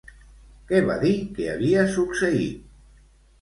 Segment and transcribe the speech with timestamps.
[0.71, 2.65] Què va dir que havia succeït?